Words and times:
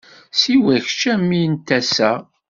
Siwa 0.39 0.71
i 0.77 0.79
kečč 0.85 1.01
a 1.11 1.15
mmi 1.19 1.41
n 1.51 1.53
tasa. 1.67 2.11